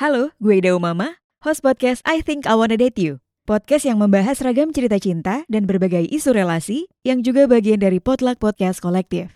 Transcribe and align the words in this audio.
Halo, 0.00 0.32
gue 0.40 0.64
Ida 0.64 0.72
Umama, 0.72 1.20
host 1.44 1.60
podcast 1.60 2.00
I 2.08 2.24
Think 2.24 2.48
I 2.48 2.56
Wanna 2.56 2.80
Date 2.80 2.96
You. 2.96 3.20
Podcast 3.44 3.84
yang 3.84 4.00
membahas 4.00 4.40
ragam 4.40 4.72
cerita 4.72 4.96
cinta 4.96 5.44
dan 5.44 5.68
berbagai 5.68 6.08
isu 6.08 6.32
relasi 6.32 6.88
yang 7.04 7.20
juga 7.20 7.44
bagian 7.44 7.76
dari 7.76 8.00
Potluck 8.00 8.40
Podcast 8.40 8.80
Kolektif. 8.80 9.28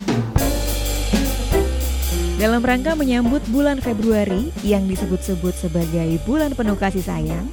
Dalam 2.41 2.65
rangka 2.65 2.97
menyambut 2.97 3.45
bulan 3.53 3.77
Februari 3.77 4.49
yang 4.65 4.89
disebut-sebut 4.89 5.53
sebagai 5.53 6.17
bulan 6.25 6.57
penuh 6.57 6.81
kasih 6.81 7.05
sayang, 7.05 7.45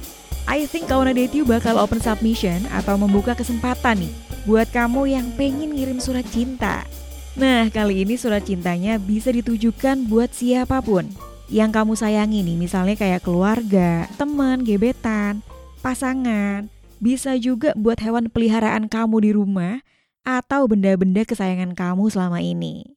I 0.49 0.65
Think 0.65 0.89
I 0.89 0.97
Wanna 0.97 1.13
Date 1.13 1.37
You 1.37 1.45
bakal 1.45 1.77
open 1.77 2.01
submission 2.01 2.65
atau 2.73 2.97
membuka 2.97 3.37
kesempatan 3.37 4.09
nih 4.09 4.13
buat 4.49 4.73
kamu 4.73 5.13
yang 5.13 5.29
pengen 5.37 5.77
ngirim 5.77 6.01
surat 6.01 6.25
cinta. 6.33 6.81
Nah, 7.37 7.69
kali 7.69 8.09
ini 8.09 8.17
surat 8.17 8.41
cintanya 8.41 8.97
bisa 8.97 9.29
ditujukan 9.29 10.01
buat 10.09 10.33
siapa 10.33 10.81
pun 10.81 11.32
yang 11.51 11.71
kamu 11.75 11.95
sayangi 11.97 12.43
nih, 12.43 12.57
misalnya 12.59 12.95
kayak 12.95 13.23
keluarga, 13.25 14.07
teman, 14.15 14.63
gebetan, 14.63 15.43
pasangan, 15.83 16.71
bisa 17.03 17.35
juga 17.35 17.75
buat 17.75 17.99
hewan 17.99 18.31
peliharaan 18.31 18.87
kamu 18.87 19.17
di 19.27 19.31
rumah 19.35 19.83
atau 20.23 20.71
benda-benda 20.71 21.27
kesayangan 21.27 21.75
kamu 21.75 22.07
selama 22.07 22.39
ini. 22.39 22.95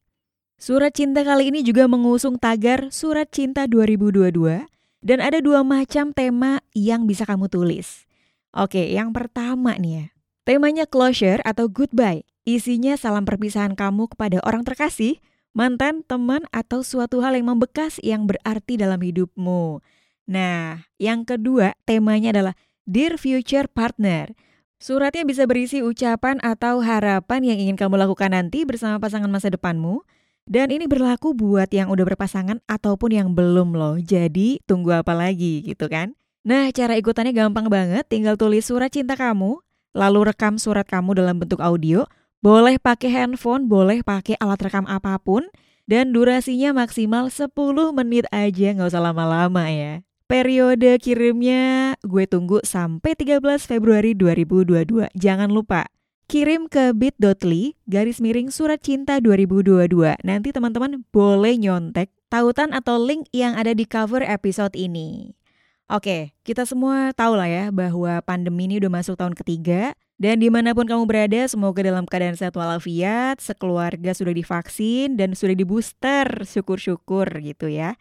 Surat 0.56 0.94
cinta 0.94 1.20
kali 1.20 1.52
ini 1.52 1.60
juga 1.60 1.84
mengusung 1.84 2.40
tagar 2.40 2.88
Surat 2.88 3.28
Cinta 3.28 3.68
2022 3.68 4.64
dan 5.04 5.18
ada 5.20 5.42
dua 5.44 5.60
macam 5.60 6.16
tema 6.16 6.64
yang 6.72 7.04
bisa 7.04 7.28
kamu 7.28 7.52
tulis. 7.52 8.08
Oke, 8.56 8.88
yang 8.88 9.12
pertama 9.12 9.76
nih 9.76 9.92
ya. 9.92 10.06
Temanya 10.48 10.88
closure 10.88 11.44
atau 11.44 11.68
goodbye. 11.68 12.24
Isinya 12.46 12.96
salam 12.96 13.26
perpisahan 13.26 13.76
kamu 13.76 14.16
kepada 14.16 14.40
orang 14.46 14.62
terkasih 14.64 15.20
mantan, 15.56 16.04
teman, 16.04 16.44
atau 16.52 16.84
suatu 16.84 17.24
hal 17.24 17.32
yang 17.32 17.56
membekas 17.56 17.96
yang 18.04 18.28
berarti 18.28 18.76
dalam 18.76 19.00
hidupmu. 19.00 19.80
Nah, 20.28 20.84
yang 21.00 21.24
kedua 21.24 21.72
temanya 21.88 22.36
adalah 22.36 22.54
Dear 22.84 23.16
Future 23.16 23.64
Partner. 23.72 24.36
Suratnya 24.76 25.24
bisa 25.24 25.48
berisi 25.48 25.80
ucapan 25.80 26.36
atau 26.44 26.84
harapan 26.84 27.40
yang 27.40 27.56
ingin 27.56 27.80
kamu 27.80 27.96
lakukan 27.96 28.36
nanti 28.36 28.68
bersama 28.68 29.00
pasangan 29.00 29.32
masa 29.32 29.48
depanmu. 29.48 30.04
Dan 30.46 30.70
ini 30.70 30.86
berlaku 30.86 31.34
buat 31.34 31.66
yang 31.74 31.90
udah 31.90 32.06
berpasangan 32.06 32.62
ataupun 32.70 33.10
yang 33.10 33.28
belum 33.34 33.74
loh. 33.74 33.98
Jadi 33.98 34.62
tunggu 34.62 34.94
apa 34.94 35.10
lagi 35.10 35.64
gitu 35.66 35.90
kan? 35.90 36.14
Nah, 36.46 36.70
cara 36.70 36.94
ikutannya 36.94 37.34
gampang 37.34 37.66
banget. 37.66 38.06
Tinggal 38.06 38.38
tulis 38.38 38.62
surat 38.62 38.92
cinta 38.94 39.18
kamu, 39.18 39.58
lalu 39.90 40.30
rekam 40.30 40.54
surat 40.54 40.86
kamu 40.86 41.18
dalam 41.18 41.42
bentuk 41.42 41.58
audio, 41.58 42.06
boleh 42.44 42.80
pakai 42.80 43.12
handphone, 43.12 43.68
boleh 43.70 44.00
pakai 44.04 44.36
alat 44.40 44.60
rekam 44.66 44.84
apa 44.88 45.16
pun, 45.20 45.46
dan 45.86 46.10
durasinya 46.10 46.74
maksimal 46.74 47.30
10 47.30 47.50
menit 47.94 48.26
aja, 48.34 48.74
nggak 48.74 48.90
usah 48.90 49.02
lama-lama 49.02 49.70
ya. 49.70 50.02
Periode 50.26 50.98
kirimnya 50.98 51.94
gue 52.02 52.26
tunggu 52.26 52.58
sampai 52.66 53.14
13 53.14 53.62
Februari 53.62 54.10
2022. 54.18 55.06
Jangan 55.14 55.54
lupa, 55.54 55.86
kirim 56.26 56.66
ke 56.66 56.90
bit.ly 56.90 57.78
garis 57.86 58.18
miring 58.18 58.50
surat 58.50 58.82
cinta 58.82 59.22
2022. 59.22 59.86
Nanti 60.26 60.50
teman-teman 60.50 61.06
boleh 61.14 61.54
nyontek 61.54 62.10
tautan 62.26 62.74
atau 62.74 62.98
link 62.98 63.30
yang 63.30 63.54
ada 63.54 63.70
di 63.70 63.86
cover 63.86 64.26
episode 64.26 64.74
ini. 64.74 65.38
Oke, 65.86 66.34
kita 66.42 66.66
semua 66.66 67.14
tahu 67.14 67.38
lah 67.38 67.46
ya 67.46 67.64
bahwa 67.70 68.18
pandemi 68.26 68.66
ini 68.66 68.82
udah 68.82 68.90
masuk 68.90 69.14
tahun 69.14 69.38
ketiga 69.38 69.94
dan 70.18 70.42
di 70.42 70.50
mana 70.50 70.74
pun 70.74 70.82
kamu 70.82 71.06
berada, 71.06 71.46
semoga 71.46 71.78
dalam 71.78 72.10
keadaan 72.10 72.34
sehat 72.34 72.58
walafiat, 72.58 73.38
sekeluarga 73.38 74.10
sudah 74.10 74.34
divaksin 74.34 75.14
dan 75.14 75.38
sudah 75.38 75.54
di 75.54 75.62
booster, 75.62 76.42
syukur-syukur 76.42 77.30
gitu 77.38 77.70
ya. 77.70 77.94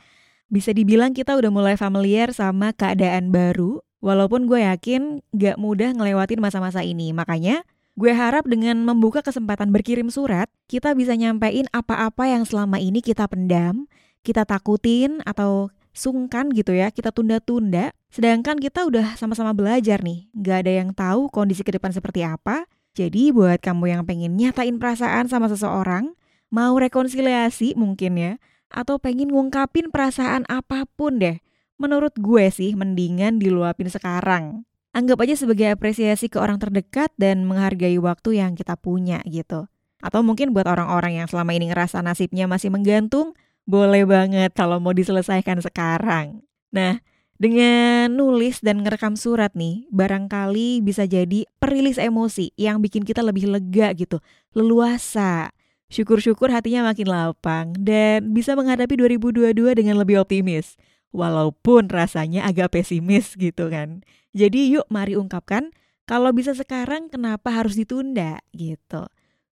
Bisa 0.49 0.73
dibilang 0.73 1.13
kita 1.13 1.37
udah 1.37 1.53
mulai 1.53 1.75
familiar 1.77 2.33
sama 2.33 2.73
keadaan 2.73 3.29
baru, 3.29 3.85
walaupun 4.01 4.49
gue 4.49 4.65
yakin 4.65 5.21
gak 5.37 5.61
mudah 5.61 5.93
ngelewatin 5.93 6.41
masa-masa 6.41 6.81
ini. 6.81 7.13
Makanya 7.13 7.67
gue 7.93 8.11
harap 8.15 8.49
dengan 8.49 8.81
membuka 8.81 9.21
kesempatan 9.21 9.69
berkirim 9.69 10.09
surat, 10.09 10.49
kita 10.65 10.97
bisa 10.97 11.13
nyampein 11.13 11.69
apa-apa 11.69 12.33
yang 12.33 12.49
selama 12.49 12.81
ini 12.81 13.05
kita 13.05 13.29
pendam, 13.29 13.85
kita 14.25 14.41
takutin 14.41 15.21
atau 15.21 15.69
sungkan 15.95 16.51
gitu 16.51 16.75
ya, 16.75 16.91
kita 16.91 17.09
tunda-tunda. 17.15 17.95
Sedangkan 18.11 18.59
kita 18.59 18.85
udah 18.85 19.15
sama-sama 19.15 19.55
belajar 19.55 20.03
nih, 20.03 20.27
nggak 20.35 20.57
ada 20.67 20.71
yang 20.71 20.89
tahu 20.91 21.31
kondisi 21.31 21.63
ke 21.63 21.73
depan 21.73 21.95
seperti 21.95 22.27
apa. 22.27 22.67
Jadi 22.95 23.31
buat 23.31 23.59
kamu 23.59 23.91
yang 23.91 24.03
pengen 24.07 24.35
nyatain 24.35 24.79
perasaan 24.79 25.27
sama 25.31 25.47
seseorang, 25.51 26.15
mau 26.51 26.75
rekonsiliasi 26.75 27.75
mungkin 27.75 28.15
ya, 28.15 28.31
atau 28.71 28.99
pengen 28.99 29.31
ngungkapin 29.31 29.91
perasaan 29.91 30.47
apa 30.47 30.87
pun 30.95 31.19
deh, 31.19 31.39
menurut 31.75 32.15
gue 32.15 32.47
sih 32.51 32.71
mendingan 32.75 33.39
diluapin 33.39 33.91
sekarang. 33.91 34.63
Anggap 34.95 35.27
aja 35.27 35.35
sebagai 35.35 35.75
apresiasi 35.75 36.31
ke 36.31 36.39
orang 36.39 36.55
terdekat 36.55 37.11
dan 37.19 37.43
menghargai 37.43 37.99
waktu 37.99 38.39
yang 38.39 38.55
kita 38.55 38.79
punya 38.79 39.19
gitu. 39.27 39.67
Atau 39.99 40.23
mungkin 40.23 40.55
buat 40.55 40.63
orang-orang 40.63 41.19
yang 41.19 41.27
selama 41.27 41.51
ini 41.51 41.67
ngerasa 41.67 41.99
nasibnya 41.99 42.47
masih 42.47 42.71
menggantung, 42.71 43.35
boleh 43.65 44.05
banget 44.05 44.53
kalau 44.53 44.77
mau 44.77 44.93
diselesaikan 44.93 45.61
sekarang. 45.61 46.45
Nah, 46.69 47.01
dengan 47.35 48.15
nulis 48.15 48.63
dan 48.63 48.79
ngerekam 48.79 49.19
surat 49.19 49.51
nih, 49.57 49.89
barangkali 49.91 50.79
bisa 50.79 51.03
jadi 51.03 51.43
perilis 51.59 51.99
emosi 51.99 52.55
yang 52.55 52.79
bikin 52.79 53.03
kita 53.03 53.19
lebih 53.19 53.51
lega 53.51 53.91
gitu, 53.91 54.23
leluasa. 54.55 55.51
Syukur-syukur 55.91 56.49
hatinya 56.49 56.89
makin 56.89 57.11
lapang 57.11 57.67
dan 57.77 58.31
bisa 58.31 58.55
menghadapi 58.55 58.95
2022 59.19 59.51
dengan 59.75 59.99
lebih 59.99 60.23
optimis. 60.23 60.79
Walaupun 61.11 61.87
rasanya 61.91 62.43
agak 62.47 62.75
pesimis 62.75 63.35
gitu 63.35 63.67
kan. 63.71 64.03
Jadi 64.35 64.71
yuk 64.75 64.87
mari 64.91 65.15
ungkapkan 65.15 65.71
kalau 66.03 66.35
bisa 66.35 66.51
sekarang 66.51 67.07
kenapa 67.07 67.51
harus 67.51 67.79
ditunda 67.79 68.43
gitu. 68.51 69.07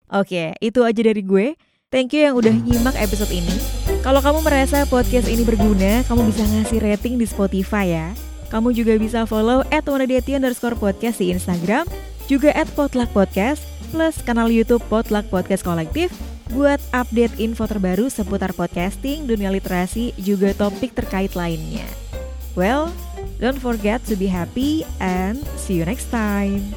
Oke, 0.09 0.57
itu 0.57 0.79
aja 0.81 1.01
dari 1.01 1.21
gue. 1.21 1.55
Thank 1.91 2.15
you 2.17 2.25
yang 2.25 2.35
udah 2.39 2.55
nyimak 2.55 2.95
episode 2.97 3.29
ini. 3.29 3.90
Kalau 4.01 4.17
kamu 4.17 4.41
merasa 4.41 4.81
podcast 4.89 5.29
ini 5.29 5.45
berguna, 5.45 6.01
kamu 6.09 6.33
bisa 6.33 6.41
ngasih 6.41 6.81
rating 6.81 7.21
di 7.21 7.29
Spotify 7.29 7.85
ya. 7.85 8.07
Kamu 8.49 8.73
juga 8.73 8.97
bisa 8.97 9.29
follow 9.29 9.61
at 9.69 9.85
underscore 9.85 10.73
podcast 10.73 11.21
di 11.21 11.29
Instagram, 11.29 11.85
juga 12.25 12.49
at 12.57 12.65
potluck 12.73 13.13
podcast, 13.13 13.61
plus 13.93 14.17
kanal 14.25 14.49
Youtube 14.49 14.81
Potluck 14.89 15.29
Podcast 15.29 15.61
Kolektif 15.61 16.09
buat 16.49 16.81
update 16.97 17.37
info 17.37 17.69
terbaru 17.69 18.09
seputar 18.09 18.57
podcasting, 18.57 19.29
dunia 19.29 19.53
literasi, 19.53 20.17
juga 20.17 20.49
topik 20.57 20.97
terkait 20.97 21.37
lainnya. 21.37 21.85
Well, 22.57 22.89
don't 23.37 23.61
forget 23.61 24.01
to 24.09 24.17
be 24.17 24.25
happy 24.25 24.81
and 24.97 25.45
see 25.61 25.77
you 25.77 25.85
next 25.85 26.09
time. 26.09 26.73